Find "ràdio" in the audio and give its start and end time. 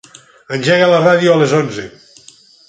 1.03-1.35